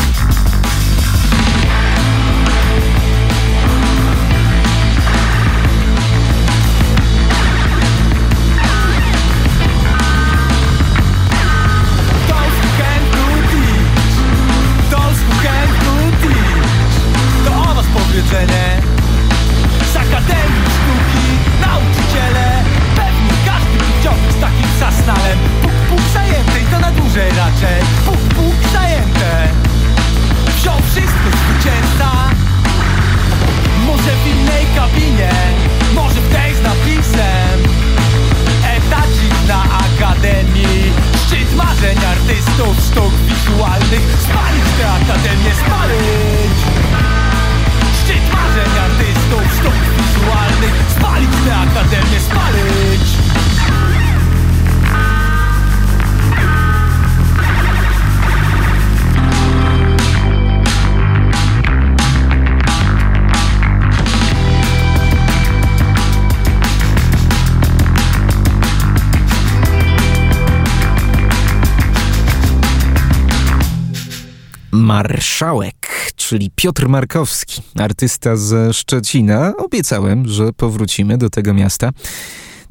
Marszałek, 74.92 76.12
czyli 76.16 76.50
Piotr 76.56 76.88
Markowski, 76.88 77.62
artysta 77.78 78.36
ze 78.36 78.72
Szczecina. 78.72 79.52
Obiecałem, 79.56 80.28
że 80.28 80.52
powrócimy 80.52 81.18
do 81.18 81.30
tego 81.30 81.54
miasta. 81.54 81.90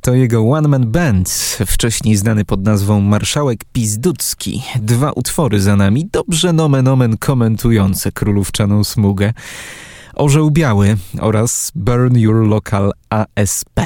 To 0.02 0.14
jego 0.14 0.42
one-man 0.52 0.92
band, 0.92 1.58
wcześniej 1.68 2.16
znany 2.16 2.46
pod 2.46 2.64
nazwą 2.64 3.02
Marszałek 3.02 3.60
Pizducki. 3.74 4.64
Dwa 4.76 5.12
utwory 5.12 5.62
za 5.62 5.76
nami, 5.76 6.10
dobrze 6.12 6.54
nomen 6.54 6.88
omen 6.88 7.18
komentujące 7.18 8.12
królówczaną 8.12 8.84
smugę. 8.84 9.34
Orzeł 10.16 10.52
Biały 10.52 10.98
oraz 11.20 11.72
Burn 11.76 12.18
Your 12.18 12.48
Local 12.48 12.92
ASP. 13.10 13.80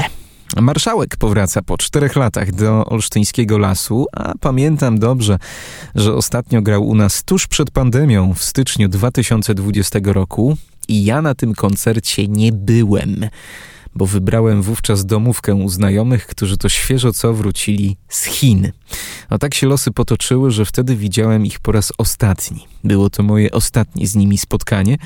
Marszałek 0.62 1.18
powraca 1.18 1.62
po 1.62 1.78
czterech 1.78 2.16
latach 2.16 2.52
do 2.52 2.86
olsztyńskiego 2.86 3.58
lasu, 3.58 4.06
a 4.14 4.34
pamiętam 4.40 5.00
dobrze, 5.00 5.40
że 5.96 6.14
ostatnio 6.14 6.62
grał 6.62 6.88
u 6.88 6.96
nas 6.96 7.24
tuż 7.24 7.48
przed 7.48 7.72
pandemią 7.72 8.34
w 8.34 8.44
styczniu 8.44 8.90
2020 8.90 10.00
roku 10.04 10.58
i 10.88 11.06
ja 11.06 11.22
na 11.22 11.36
tym 11.36 11.54
koncercie 11.54 12.28
nie 12.28 12.52
byłem, 12.52 13.30
bo 13.96 14.06
wybrałem 14.06 14.62
wówczas 14.62 15.06
domówkę 15.06 15.56
u 15.56 15.70
znajomych, 15.70 16.28
którzy 16.28 16.58
to 16.58 16.70
świeżo 16.70 17.14
co 17.14 17.34
wrócili 17.34 17.98
z 18.10 18.24
Chin. 18.24 18.72
A 19.30 19.38
tak 19.38 19.54
się 19.54 19.68
losy 19.68 19.92
potoczyły, 19.92 20.52
że 20.52 20.66
wtedy 20.66 20.96
widziałem 20.96 21.46
ich 21.46 21.60
po 21.60 21.72
raz 21.72 21.94
ostatni. 21.98 22.68
Było 22.84 23.10
to 23.10 23.24
moje 23.24 23.52
ostatnie 23.52 24.08
z 24.08 24.16
nimi 24.16 24.38
spotkanie 24.38 24.98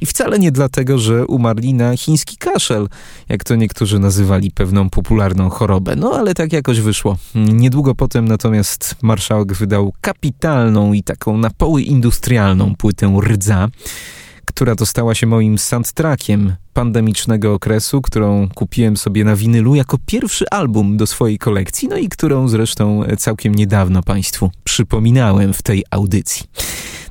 i 0.00 0.06
wcale 0.06 0.38
nie 0.38 0.52
dlatego, 0.52 0.98
że 0.98 1.26
umarli 1.26 1.74
na 1.74 1.96
chiński 1.96 2.36
kaszel, 2.36 2.88
jak 3.28 3.44
to 3.44 3.56
niektórzy 3.56 3.98
nazywali 3.98 4.50
pewną 4.50 4.90
popularną 4.90 5.50
chorobę. 5.50 5.96
No 5.96 6.12
ale 6.12 6.34
tak 6.34 6.52
jakoś 6.52 6.80
wyszło. 6.80 7.16
Niedługo 7.34 7.94
potem 7.94 8.28
natomiast 8.28 8.96
marszałek 9.02 9.52
wydał 9.52 9.92
kapitalną 10.00 10.92
i 10.92 11.02
taką 11.02 11.38
na 11.38 11.50
poły 11.50 11.82
industrialną 11.82 12.74
płytę 12.74 13.20
Rdza, 13.20 13.68
która 14.46 14.74
to 14.74 14.86
stała 14.86 15.14
się 15.14 15.26
moim 15.26 15.58
soundtrackiem 15.58 16.56
pandemicznego 16.72 17.54
okresu, 17.54 18.02
którą 18.02 18.48
kupiłem 18.54 18.96
sobie 18.96 19.24
na 19.24 19.36
winylu 19.36 19.74
jako 19.74 19.98
pierwszy 20.06 20.44
album 20.50 20.96
do 20.96 21.06
swojej 21.06 21.38
kolekcji, 21.38 21.88
no 21.88 21.96
i 21.96 22.08
którą 22.08 22.48
zresztą 22.48 23.02
całkiem 23.18 23.54
niedawno 23.54 24.02
Państwu 24.02 24.50
przypominałem 24.64 25.52
w 25.52 25.62
tej 25.62 25.84
audycji. 25.90 26.46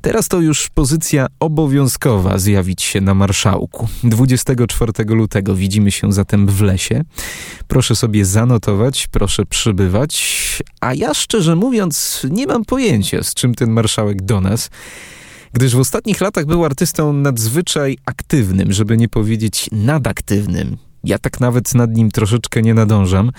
Teraz 0.04 0.28
to 0.28 0.42
już 0.42 0.70
pozycja 0.70 1.28
obowiązkowa 1.40 2.38
zjawić 2.38 2.84
się 2.84 3.02
na 3.02 3.14
marszałku. 3.14 3.88
24 4.04 4.92
lutego 5.08 5.56
widzimy 5.56 5.92
się 5.92 6.14
zatem 6.14 6.48
w 6.48 6.62
lesie. 6.62 7.04
Proszę 7.68 7.96
sobie 7.96 8.26
zanotować, 8.26 9.08
proszę 9.08 9.46
przybywać, 9.46 10.64
a 10.82 10.94
ja 10.94 11.14
szczerze 11.14 11.56
mówiąc 11.56 12.22
nie 12.30 12.48
mam 12.48 12.66
pojęcia, 12.66 13.24
z 13.24 13.34
czym 13.34 13.56
ten 13.56 13.72
marszałek 13.72 14.22
do 14.22 14.42
nas 14.42 14.70
gdyż 15.54 15.76
w 15.76 15.80
ostatnich 15.80 16.22
latach 16.22 16.46
był 16.46 16.66
artystą 16.66 17.14
nadzwyczaj 17.14 17.98
aktywnym, 18.06 18.74
żeby 18.74 18.98
nie 18.98 19.10
powiedzieć 19.10 19.70
nadaktywnym. 19.72 20.78
Ja 21.04 21.20
tak 21.20 21.40
nawet 21.40 21.76
nad 21.76 21.96
nim 21.96 22.12
troszeczkę 22.12 22.62
nie 22.62 22.74
nadążam. 22.74 23.32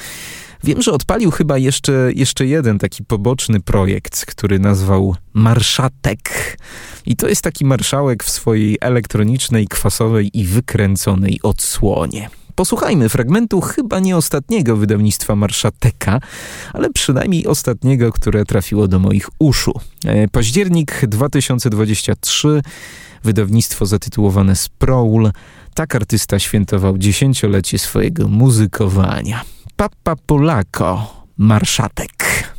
Wiem, 0.64 0.82
że 0.82 0.92
odpalił 0.92 1.30
chyba 1.30 1.58
jeszcze, 1.58 2.10
jeszcze 2.14 2.46
jeden 2.46 2.78
taki 2.78 3.04
poboczny 3.04 3.60
projekt, 3.60 4.26
który 4.26 4.58
nazwał 4.58 5.16
Marszatek. 5.34 6.56
I 7.06 7.16
to 7.16 7.28
jest 7.28 7.42
taki 7.42 7.64
marszałek 7.64 8.24
w 8.24 8.30
swojej 8.30 8.78
elektronicznej, 8.80 9.68
kwasowej 9.68 10.38
i 10.38 10.44
wykręconej 10.44 11.40
odsłonie. 11.42 12.30
Posłuchajmy 12.56 13.08
fragmentu 13.08 13.60
chyba 13.60 14.00
nie 14.00 14.16
ostatniego 14.16 14.76
wydawnictwa 14.76 15.36
Marszateka, 15.36 16.20
ale 16.72 16.90
przynajmniej 16.90 17.46
ostatniego, 17.46 18.12
które 18.12 18.44
trafiło 18.44 18.88
do 18.88 18.98
moich 18.98 19.28
uszu. 19.38 19.72
E, 20.04 20.28
październik 20.28 21.06
2023, 21.06 22.62
wydawnictwo 23.24 23.86
zatytułowane 23.86 24.56
Sproul. 24.56 25.30
Tak 25.74 25.94
artysta 25.94 26.38
świętował 26.38 26.98
dziesięciolecie 26.98 27.78
swojego 27.78 28.28
muzykowania. 28.28 29.42
Papa 29.76 30.16
Polako, 30.26 31.24
Marszatek. 31.38 32.53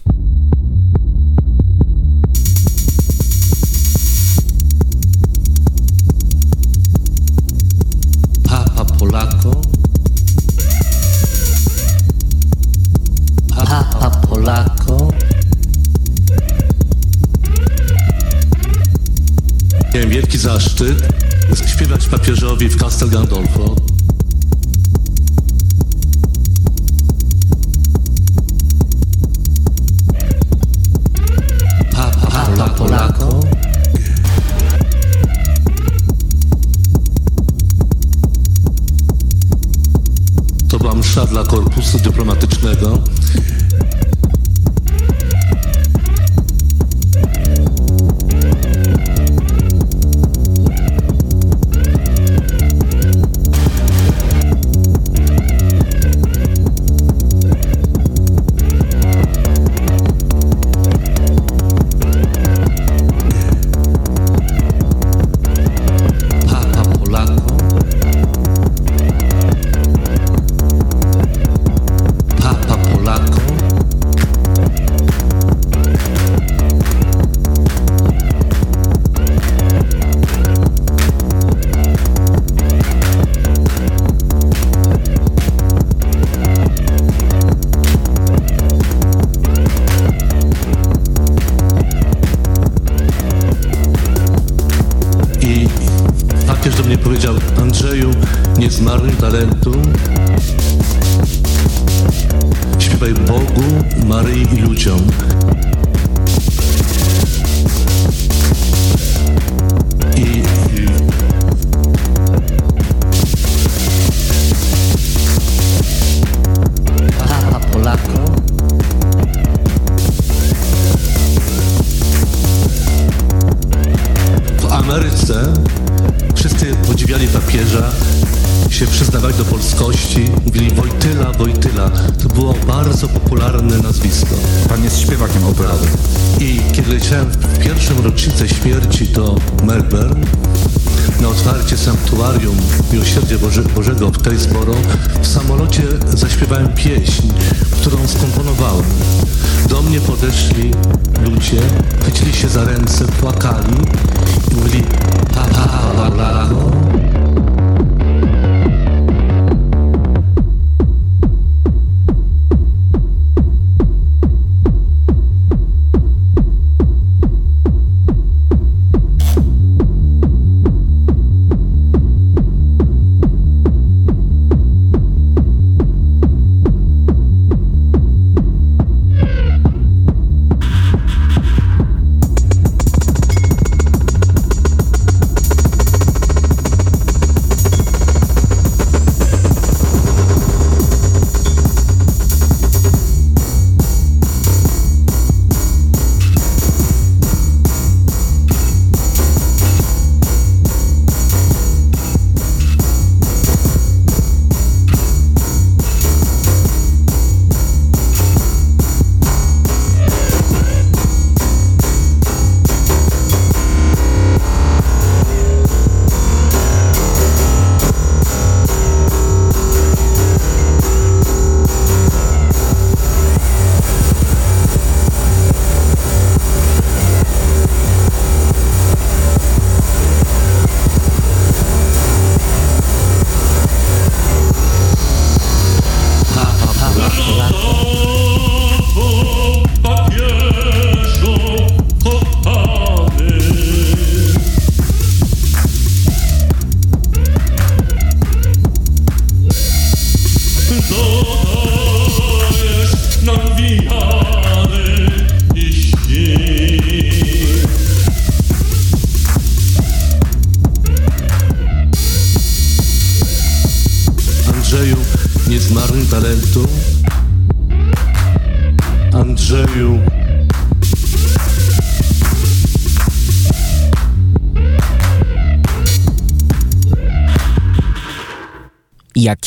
Polako. 14.45 15.11
Miałem 19.93 20.09
wielki 20.09 20.37
zaszczyt 20.37 21.13
śpiewać 21.67 22.07
papieżowi 22.07 22.69
w 22.69 22.77
Castel 22.77 23.09
Gandolfo. 23.09 23.75
Papa, 31.91 32.69
Polako. 32.69 33.39
To 40.67 40.77
była 40.79 40.95
msza 40.95 41.25
dla 41.25 41.43
korpusu 41.43 41.99
dyplomatycznego. 41.99 43.03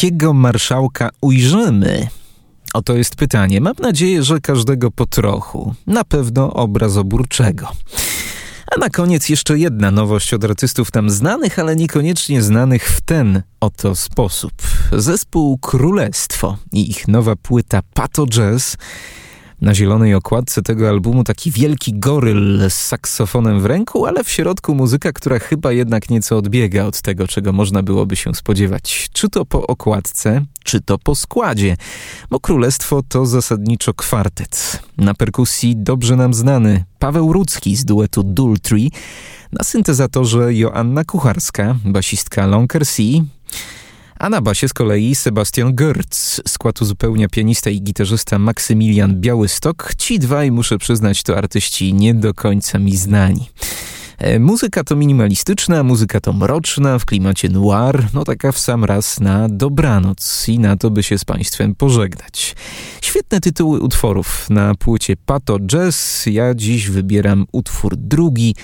Jakiego 0.02 0.32
marszałka 0.32 1.10
ujrzymy? 1.20 2.08
Oto 2.74 2.96
jest 2.96 3.16
pytanie. 3.16 3.60
Mam 3.60 3.74
nadzieję, 3.82 4.22
że 4.22 4.40
każdego 4.40 4.90
po 4.90 5.06
trochu. 5.06 5.74
Na 5.86 6.04
pewno 6.04 6.52
obrazoburczego. 6.52 7.68
A 8.76 8.80
na 8.80 8.90
koniec 8.90 9.28
jeszcze 9.28 9.58
jedna 9.58 9.90
nowość 9.90 10.34
od 10.34 10.44
artystów 10.44 10.90
tam 10.90 11.10
znanych, 11.10 11.58
ale 11.58 11.76
niekoniecznie 11.76 12.42
znanych 12.42 12.88
w 12.88 13.00
ten 13.00 13.42
oto 13.60 13.94
sposób. 13.94 14.52
Zespół 14.92 15.58
Królestwo 15.58 16.56
i 16.72 16.90
ich 16.90 17.08
nowa 17.08 17.36
płyta 17.36 17.80
Pato 17.94 18.26
Jazz. 18.26 18.76
Na 19.60 19.74
zielonej 19.74 20.14
okładce 20.14 20.62
tego 20.62 20.88
albumu 20.88 21.24
taki 21.24 21.50
wielki 21.50 21.98
goryl 21.98 22.70
z 22.70 22.74
saksofonem 22.74 23.60
w 23.60 23.66
ręku, 23.66 24.06
ale 24.06 24.24
w 24.24 24.30
środku 24.30 24.74
muzyka, 24.74 25.12
która 25.12 25.38
chyba 25.38 25.72
jednak 25.72 26.10
nieco 26.10 26.36
odbiega 26.36 26.84
od 26.84 27.02
tego, 27.02 27.28
czego 27.28 27.52
można 27.52 27.82
byłoby 27.82 28.16
się 28.16 28.34
spodziewać. 28.34 29.08
Czy 29.12 29.28
to 29.28 29.44
po 29.44 29.66
okładce, 29.66 30.44
czy 30.64 30.80
to 30.80 30.98
po 30.98 31.14
składzie. 31.14 31.76
Bo 32.30 32.40
Królestwo 32.40 33.02
to 33.08 33.26
zasadniczo 33.26 33.94
kwartet. 33.94 34.82
Na 34.98 35.14
perkusji 35.14 35.76
dobrze 35.76 36.16
nam 36.16 36.34
znany 36.34 36.84
Paweł 36.98 37.32
Rudzki 37.32 37.76
z 37.76 37.84
duetu 37.84 38.22
Dultree, 38.22 38.90
na 39.52 39.64
syntezatorze 39.64 40.54
Joanna 40.54 41.04
Kucharska, 41.04 41.76
basistka 41.84 42.46
Lonker 42.46 42.86
C, 42.86 43.02
a 44.18 44.28
na 44.28 44.40
basie 44.40 44.68
z 44.68 44.72
kolei 44.72 45.14
Sebastian 45.14 45.74
Gertz. 45.74 46.40
Skład 46.48 46.82
uzupełnia 46.82 47.28
pianista 47.28 47.70
i 47.70 47.82
gitarzysta 47.82 48.38
Maksymilian 48.38 49.20
Białystok. 49.20 49.94
Ci 49.98 50.18
dwaj, 50.18 50.50
muszę 50.50 50.78
przyznać, 50.78 51.22
to 51.22 51.38
artyści 51.38 51.94
nie 51.94 52.14
do 52.14 52.34
końca 52.34 52.78
mi 52.78 52.96
znani. 52.96 53.50
E, 54.18 54.38
Muzyka 54.38 54.84
to 54.84 54.96
minimalistyczna, 54.96 55.82
muzyka 55.82 56.20
to 56.20 56.32
mroczna, 56.32 56.98
w 56.98 57.04
klimacie 57.04 57.48
noir, 57.48 58.06
no 58.14 58.24
taka 58.24 58.52
w 58.52 58.58
sam 58.58 58.84
raz 58.84 59.20
na 59.20 59.48
dobranoc 59.48 60.48
i 60.48 60.58
na 60.58 60.76
to 60.76 60.90
by 60.90 61.02
się 61.02 61.18
z 61.18 61.24
Państwem 61.24 61.74
pożegnać. 61.74 62.56
Świetne 63.02 63.40
tytuły 63.40 63.80
utworów 63.80 64.50
na 64.50 64.74
płycie 64.74 65.16
Pato 65.26 65.58
Jazz. 65.58 66.26
Ja 66.26 66.54
dziś 66.54 66.90
wybieram 66.90 67.46
utwór 67.52 67.96
drugi, 67.96 68.54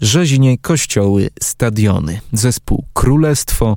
Rzeźnie, 0.00 0.58
Kościoły, 0.58 1.30
Stadiony. 1.42 2.20
Zespół 2.32 2.84
Królestwo 2.92 3.76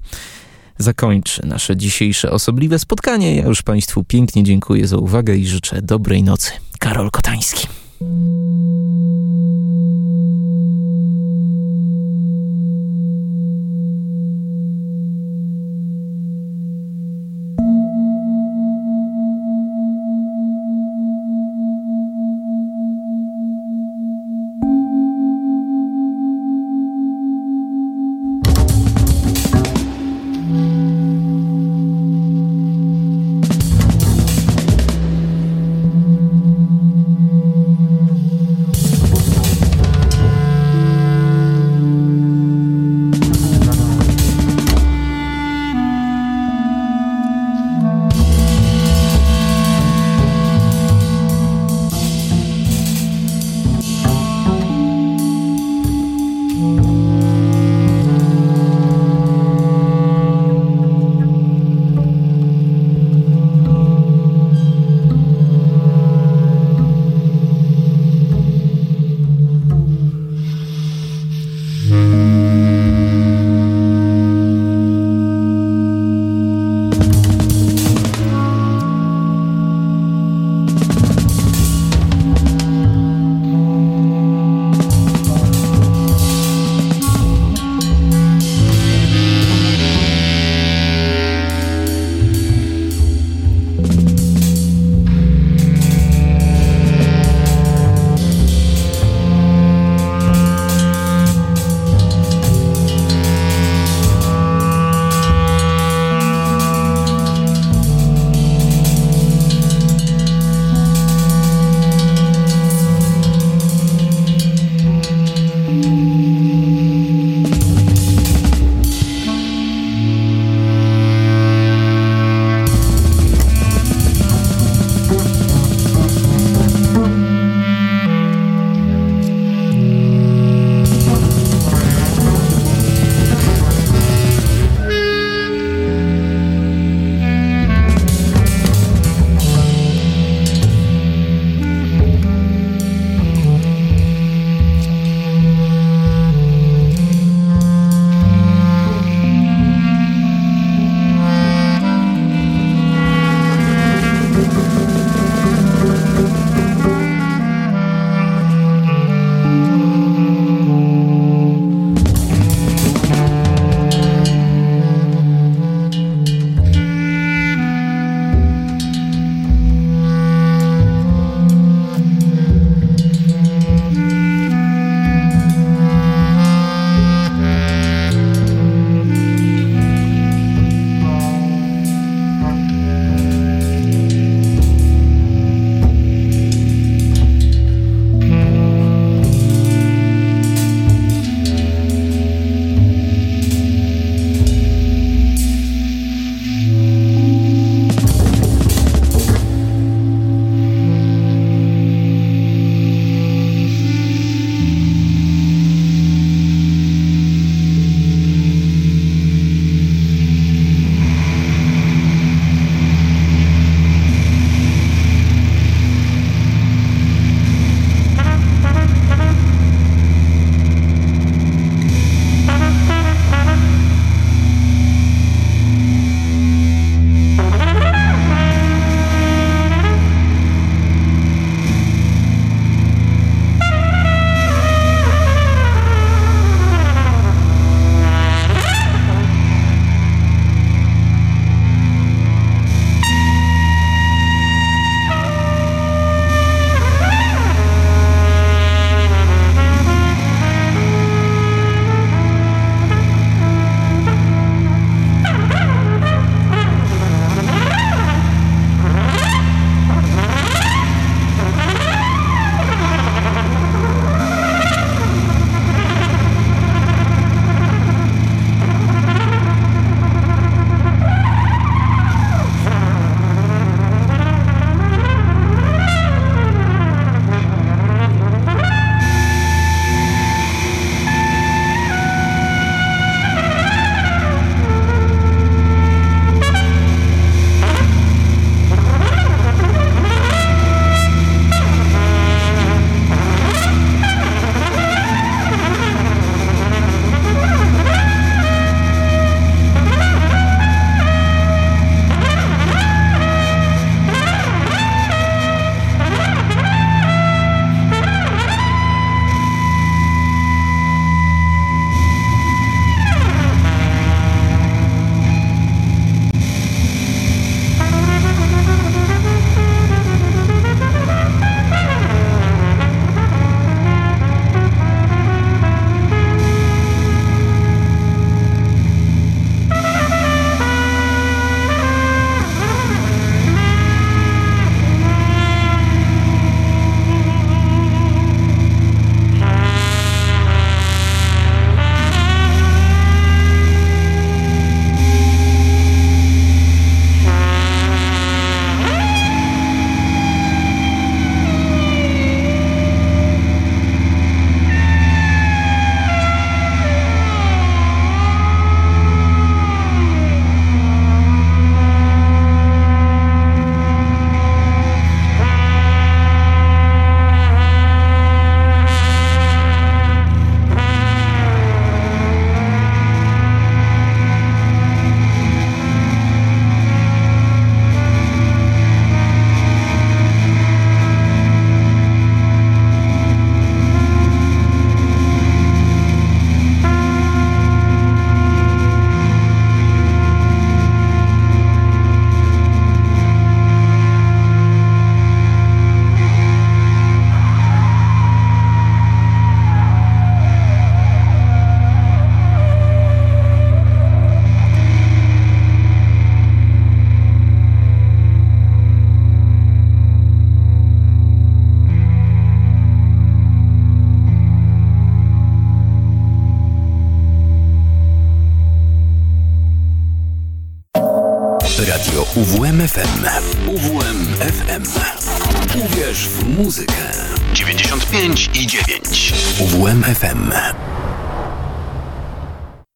zakończy 0.77 1.45
nasze 1.45 1.77
dzisiejsze 1.77 2.31
osobliwe 2.31 2.79
spotkanie. 2.79 3.35
Ja 3.35 3.45
już 3.47 3.61
Państwu 3.61 4.03
pięknie 4.03 4.43
dziękuję 4.43 4.87
za 4.87 4.97
uwagę 4.97 5.35
i 5.35 5.47
życzę 5.47 5.81
dobrej 5.81 6.23
nocy. 6.23 6.51
Karol 6.79 7.11
Kotański. 7.11 7.67